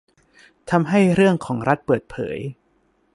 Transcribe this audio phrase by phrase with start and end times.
[0.71, 2.37] ทำให้เรื่องของรัฐเปิดเผย